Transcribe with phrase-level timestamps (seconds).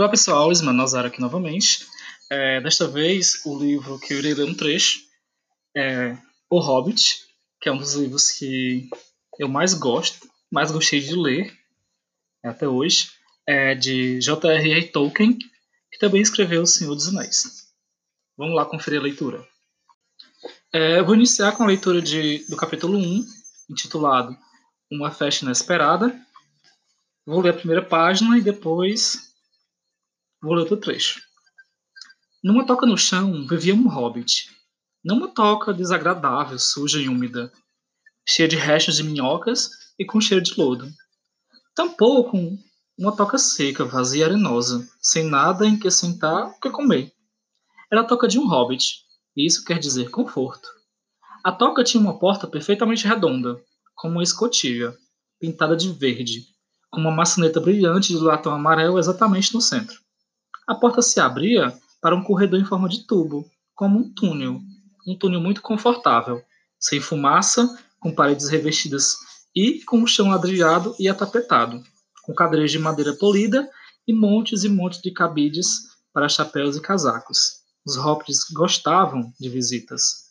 [0.00, 1.86] Olá pessoal, Ismael aqui novamente.
[2.30, 4.98] É, desta vez, o livro que eu irei ler um trecho
[5.76, 6.16] é
[6.48, 7.26] O Hobbit,
[7.60, 8.88] que é um dos livros que
[9.38, 11.54] eu mais gosto, mais gostei de ler
[12.42, 13.10] até hoje.
[13.46, 14.88] É de J.R.R.
[14.88, 15.36] Tolkien,
[15.92, 17.68] que também escreveu O Senhor dos Anéis.
[18.38, 19.46] Vamos lá conferir a leitura.
[20.72, 23.26] É, eu vou iniciar com a leitura de, do capítulo 1,
[23.68, 24.34] intitulado
[24.90, 26.18] Uma Festa Inesperada.
[27.26, 29.28] Vou ler a primeira página e depois
[30.48, 31.20] outro trecho.
[32.42, 34.48] Numa toca no chão vivia um hobbit.
[35.04, 37.52] Não uma toca desagradável, suja e úmida,
[38.26, 40.90] cheia de restos de minhocas e com cheiro de lodo.
[41.74, 42.36] Tampouco
[42.98, 47.12] uma toca seca, vazia e arenosa, sem nada em que sentar ou que comer.
[47.90, 49.04] Era a toca de um hobbit,
[49.36, 50.68] e isso quer dizer conforto.
[51.42, 53.58] A toca tinha uma porta perfeitamente redonda,
[53.94, 54.94] como uma escotilha,
[55.38, 56.44] pintada de verde,
[56.90, 59.98] com uma maçaneta brilhante de latão amarelo exatamente no centro.
[60.70, 64.60] A porta se abria para um corredor em forma de tubo, como um túnel,
[65.04, 66.40] um túnel muito confortável,
[66.78, 69.16] sem fumaça, com paredes revestidas
[69.52, 71.82] e com o chão ladrilhado e atapetado,
[72.22, 73.68] com cadeiras de madeira polida
[74.06, 77.62] e montes e montes de cabides para chapéus e casacos.
[77.84, 80.30] Os hobbits gostavam de visitas.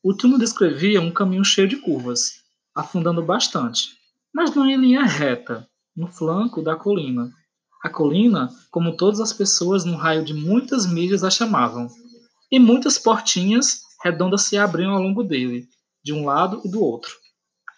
[0.00, 2.40] O túnel descrevia um caminho cheio de curvas,
[2.72, 3.98] afundando bastante,
[4.32, 7.34] mas não em linha reta, no flanco da colina,
[7.82, 11.88] a colina, como todas as pessoas no raio de muitas milhas a chamavam,
[12.50, 15.68] e muitas portinhas redondas se abriam ao longo dele,
[16.04, 17.12] de um lado e do outro.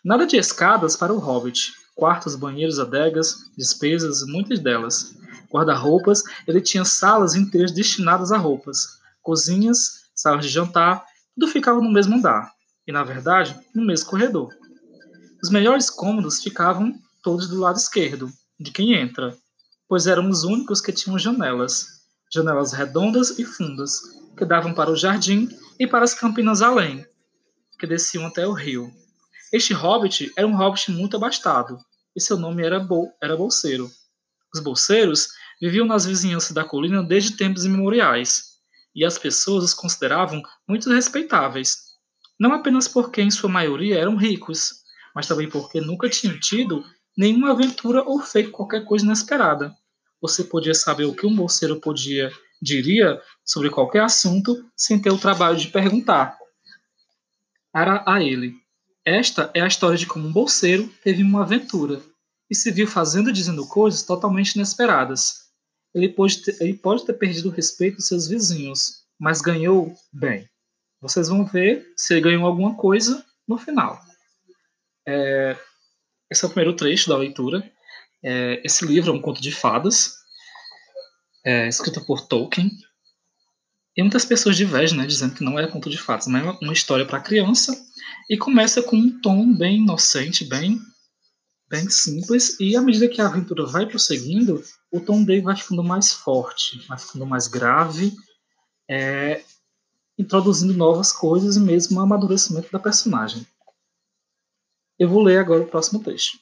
[0.04, 5.16] Nada de escadas para o hobbit, quartos, banheiros, adegas, despesas, muitas delas.
[5.50, 11.04] Guarda-roupas, ele tinha salas inteiras destinadas a roupas, cozinhas, salas de jantar,
[11.34, 12.52] tudo ficava no mesmo andar,
[12.86, 14.54] e na verdade, no mesmo corredor.
[15.42, 19.36] Os melhores cômodos ficavam todos do lado esquerdo, de quem entra,
[19.88, 21.86] pois eram os únicos que tinham janelas,
[22.32, 24.00] janelas redondas e fundas,
[24.36, 27.06] que davam para o jardim e para as campinas além,
[27.78, 28.92] que desciam até o rio.
[29.52, 31.78] Este hobbit era um hobbit muito abastado,
[32.14, 33.90] e seu nome era, Bol era Bolseiro.
[34.54, 35.28] Os bolseiros
[35.60, 38.58] viviam nas vizinhanças da colina desde tempos imemoriais,
[38.94, 41.88] e as pessoas os consideravam muito respeitáveis,
[42.38, 44.82] não apenas porque em sua maioria eram ricos,
[45.14, 46.84] mas também porque nunca tinham tido
[47.18, 49.76] nenhuma aventura ou feito qualquer coisa inesperada.
[50.22, 52.30] Você podia saber o que um bolseiro podia
[52.62, 56.36] diria sobre qualquer assunto sem ter o trabalho de perguntar.
[57.74, 58.54] Era a ele.
[59.04, 62.00] Esta é a história de como um bolseiro teve uma aventura
[62.50, 65.48] e se viu fazendo e dizendo coisas totalmente inesperadas.
[65.94, 70.48] Ele pode ter, ele pode ter perdido o respeito dos seus vizinhos, mas ganhou bem.
[71.00, 74.00] Vocês vão ver se ele ganhou alguma coisa no final.
[75.06, 75.56] É,
[76.30, 77.62] esse é o primeiro trecho da leitura.
[78.22, 80.14] É, esse livro é um conto de fadas,
[81.44, 82.70] é, escrito por Tolkien.
[83.96, 86.72] E muitas pessoas divergem, né, dizendo que não é conto de fadas, mas é uma
[86.72, 87.76] história para criança.
[88.30, 90.78] E começa com um tom bem inocente, bem,
[91.68, 92.58] bem simples.
[92.60, 94.62] E à medida que a aventura vai prosseguindo,
[94.92, 98.14] o tom dele vai ficando mais forte, vai ficando mais grave,
[98.88, 99.42] é,
[100.18, 103.46] introduzindo novas coisas e mesmo o amadurecimento da personagem.
[104.98, 106.38] Eu vou ler agora o próximo texto.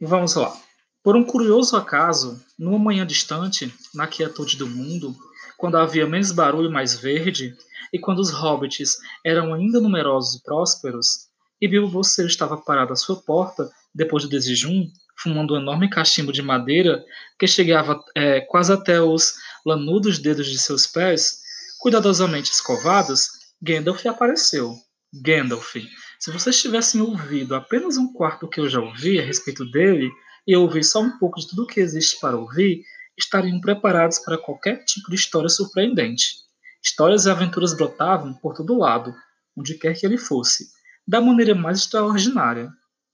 [0.00, 0.56] Vamos lá.
[1.02, 5.14] Por um curioso acaso, numa manhã distante, na quietude do mundo,
[5.58, 7.56] quando havia menos barulho e mais verde,
[7.92, 11.28] e quando os hobbits eram ainda numerosos e prósperos,
[11.60, 16.32] e Bilbo Bolseiro estava parado à sua porta, depois do desjejum, fumando um enorme cachimbo
[16.32, 17.04] de madeira
[17.38, 19.34] que chegava é, quase até os
[19.64, 21.40] lanudos dedos de seus pés,
[21.78, 23.28] cuidadosamente escovados,
[23.60, 24.76] Gandalf apareceu.
[25.12, 25.74] Gandalf.
[26.18, 30.10] Se vocês tivessem ouvido apenas um quarto que eu já ouvi a respeito dele,
[30.46, 32.82] e ouvir só um pouco de tudo o que existe para ouvir,
[33.16, 36.42] estariam preparados para qualquer tipo de história surpreendente.
[36.82, 39.14] Histórias e aventuras brotavam por todo lado,
[39.56, 40.68] onde quer que ele fosse,
[41.06, 42.70] da maneira mais extraordinária.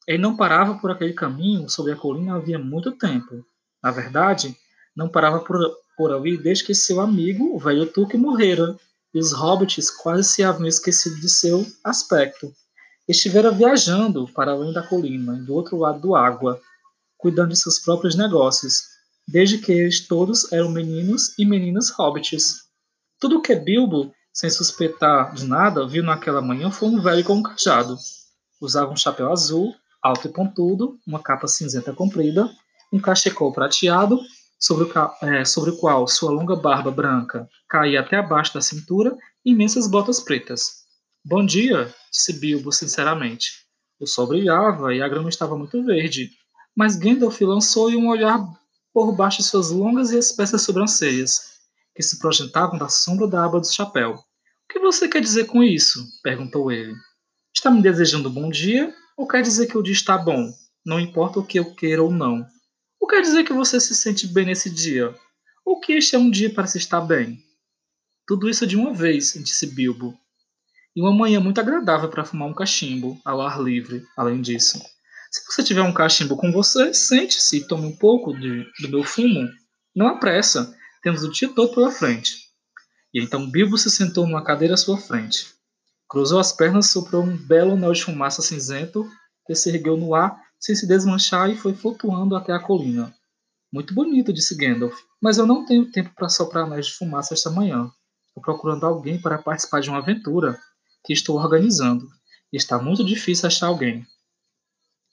[0.07, 3.45] Ele não parava por aquele caminho sobre a colina havia muito tempo.
[3.83, 4.57] Na verdade,
[4.97, 5.59] não parava por,
[5.97, 8.75] por ali desde que seu amigo, o velho Tuque, morrera,
[9.15, 12.53] e os hobbits quase se haviam esquecido de seu aspecto.
[13.09, 16.61] Estivera viajando para além da colina, do outro lado do água,
[17.17, 18.83] cuidando de seus próprios negócios,
[19.27, 22.69] desde que eles todos eram meninos e meninas hobbits.
[23.19, 27.35] Tudo o que Bilbo, sem suspeitar de nada, viu naquela manhã foi um velho com
[27.35, 27.97] um cajado.
[28.61, 32.51] Usava um chapéu azul, alto e pontudo, uma capa cinzenta comprida,
[32.93, 34.21] um cachecol prateado
[34.59, 39.17] sobre o, é, sobre o qual sua longa barba branca caía até abaixo da cintura
[39.45, 40.85] e imensas botas pretas.
[41.25, 43.67] Bom dia, disse Bilbo sinceramente.
[44.01, 46.31] O sol brilhava e a grama estava muito verde,
[46.75, 48.39] mas Gandalf lançou-lhe um olhar
[48.93, 51.59] por baixo de suas longas e espessas sobrancelhas,
[51.95, 54.15] que se projetavam da sombra da aba do chapéu.
[54.15, 56.05] O que você quer dizer com isso?
[56.23, 56.95] perguntou ele.
[57.55, 60.53] Está me desejando bom dia ou quer dizer que o dia está bom,
[60.87, 62.47] não importa o que eu queira ou não?
[63.01, 65.15] Ou quer dizer que você se sente bem nesse dia?
[65.65, 67.43] Ou que este é um dia para se estar bem?
[68.27, 70.19] Tudo isso de uma vez, disse Bilbo.
[70.95, 74.79] E uma manhã muito agradável para fumar um cachimbo ao ar livre, além disso.
[75.31, 79.05] Se você tiver um cachimbo com você, sente-se e tome um pouco de, do meu
[79.05, 79.49] fumo.
[79.95, 82.49] Não há pressa, temos o dia todo pela frente.
[83.13, 85.55] E então Bilbo se sentou numa cadeira à sua frente.
[86.09, 89.09] Cruzou as pernas, soprou um belo anel de fumaça cinzento
[89.47, 93.15] que se ergueu no ar sem se desmanchar e foi flutuando até a colina.
[93.73, 97.51] Muito bonito, disse Gandalf, mas eu não tenho tempo para soprar anéis de fumaça esta
[97.51, 97.91] manhã.
[98.29, 100.59] Estou procurando alguém para participar de uma aventura
[101.05, 102.09] que estou organizando,
[102.53, 104.07] está muito difícil achar alguém.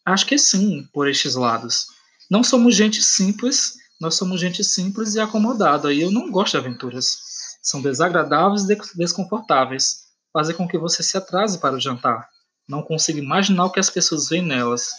[0.06, 1.88] Acho que sim, por estes lados.
[2.30, 6.58] Não somos gente simples, nós somos gente simples e acomodada, e eu não gosto de
[6.58, 7.18] aventuras.
[7.62, 10.06] São desagradáveis e desconfortáveis.
[10.32, 12.30] Fazem com que você se atrase para o jantar.
[12.68, 14.92] Não consigo imaginar o que as pessoas veem nelas,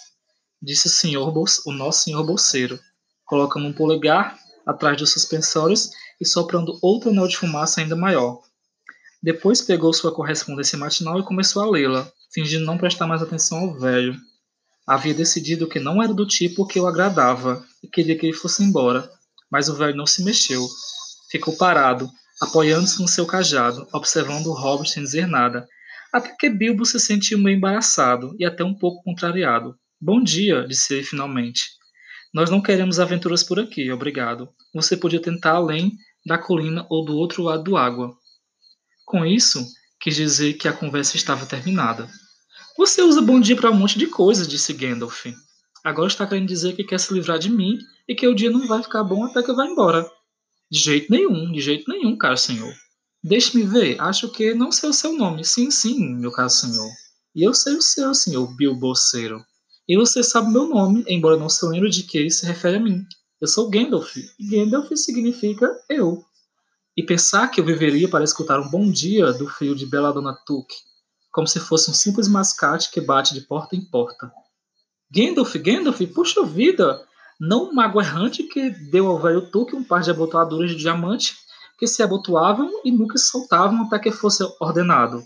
[0.62, 1.34] disse o, senhor,
[1.66, 2.78] o nosso senhor bolseiro,
[3.24, 8.40] colocando um polegar atrás dos suspensórios e soprando outro anel de fumaça ainda maior.
[9.22, 13.78] Depois pegou sua correspondência matinal e começou a lê-la, fingindo não prestar mais atenção ao
[13.78, 14.16] velho.
[14.86, 18.62] Havia decidido que não era do tipo que o agradava e queria que ele fosse
[18.62, 19.10] embora,
[19.50, 20.66] mas o velho não se mexeu.
[21.30, 22.10] Ficou parado,
[22.40, 25.66] apoiando-se no seu cajado, observando o hobbit sem dizer nada,
[26.12, 29.76] até que Bilbo se sentiu meio embaraçado e até um pouco contrariado.
[29.98, 31.70] Bom dia, disse ele finalmente.
[32.32, 34.50] Nós não queremos aventuras por aqui, obrigado.
[34.74, 35.96] Você podia tentar além
[36.26, 38.14] da colina ou do outro lado do água.
[39.06, 39.64] Com isso,
[39.98, 42.10] quis dizer que a conversa estava terminada.
[42.76, 45.24] Você usa bom dia para um monte de coisa, disse Gandalf.
[45.82, 48.66] Agora está querendo dizer que quer se livrar de mim e que o dia não
[48.66, 50.06] vai ficar bom até que eu vá embora.
[50.70, 52.74] De jeito nenhum, de jeito nenhum, caro senhor.
[53.24, 55.42] Deixe-me ver, acho que não sei o seu nome.
[55.42, 56.90] Sim, sim, meu caro senhor.
[57.34, 59.42] E eu sei o seu, senhor Bilboceiro.
[59.88, 62.80] E você sabe meu nome, embora não se lembre de que ele se refere a
[62.80, 63.06] mim.
[63.40, 66.24] Eu sou Gandalf, e Gandalf significa eu
[66.96, 70.34] e pensar que eu viveria para escutar um bom dia do fio de Bela Dona
[70.46, 70.74] Tuque,
[71.30, 74.32] como se fosse um simples mascate que bate de porta em porta.
[75.10, 77.06] Gandalf, Gandalf, puxa vida!
[77.38, 81.36] Não um mago errante que deu ao velho Tuque um par de abotoaduras de diamante
[81.78, 85.22] que se abotoavam e nunca soltavam até que fosse ordenado.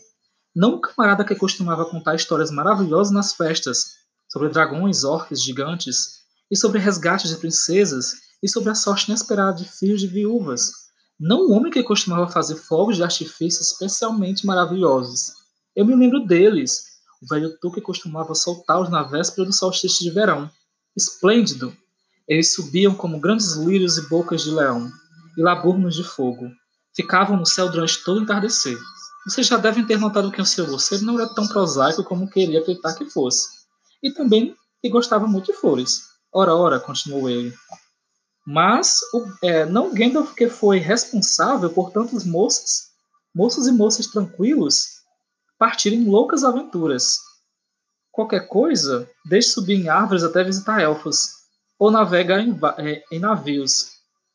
[0.54, 3.99] Não um camarada que costumava contar histórias maravilhosas nas festas,
[4.30, 9.68] sobre dragões, orques gigantes, e sobre resgates de princesas, e sobre a sorte inesperada de
[9.68, 10.72] filhos de viúvas,
[11.18, 15.34] não um homem que costumava fazer fogos de artifício especialmente maravilhosos.
[15.76, 16.84] Eu me lembro deles.
[17.22, 20.50] O velho Tuque costumava soltá-los na véspera do solstício de verão.
[20.96, 21.76] Esplêndido!
[22.26, 24.90] Eles subiam como grandes lírios e bocas de leão,
[25.36, 26.50] e laburnos de fogo.
[26.96, 28.78] Ficavam no céu durante todo o entardecer.
[29.26, 32.60] Vocês já devem ter notado que o seu você não era tão prosaico como queria
[32.60, 33.59] acreditar que fosse.
[34.02, 36.02] E também que gostava muito de flores.
[36.32, 37.54] Ora, ora, continuou ele.
[38.46, 42.88] Mas o, é, não Gandalf que foi responsável por tantos moços,
[43.34, 45.00] moços e moças tranquilos
[45.58, 47.18] partirem loucas aventuras.
[48.10, 51.40] Qualquer coisa, deixe subir em árvores até visitar elfos,
[51.78, 53.90] ou navegar em, é, em navios,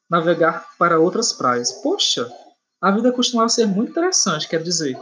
[0.09, 1.71] navegar para outras praias.
[1.71, 2.29] Poxa,
[2.81, 4.97] a vida costumava ser muito interessante, quer dizer,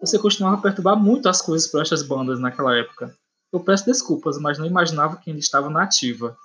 [0.00, 3.16] você costumava perturbar muito as coisas para estas bandas naquela época.
[3.52, 6.36] Eu peço desculpas, mas não imaginava que ainda estava na ativa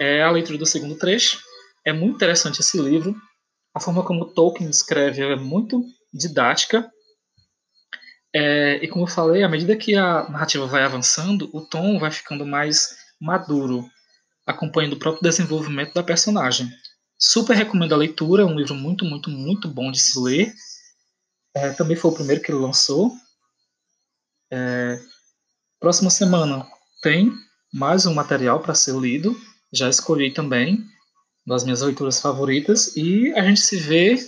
[0.00, 1.40] é a leitura do segundo trecho.
[1.84, 3.16] É muito interessante esse livro.
[3.74, 6.90] A forma como Tolkien escreve é muito didática.
[8.34, 12.10] É, e como eu falei, à medida que a narrativa vai avançando, o tom vai
[12.10, 13.88] ficando mais maduro,
[14.46, 16.70] acompanhando o próprio desenvolvimento da personagem.
[17.18, 20.52] Super recomendo a leitura, é um livro muito, muito, muito bom de se ler.
[21.54, 23.10] É, também foi o primeiro que ele lançou.
[24.52, 25.00] É,
[25.80, 26.66] próxima semana
[27.02, 27.32] tem
[27.72, 29.36] mais um material para ser lido
[29.72, 30.84] já escolhi também
[31.46, 34.18] das minhas leituras favoritas e a gente se vê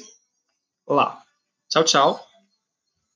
[0.87, 1.23] lá.
[1.69, 2.28] Tchau, tchau.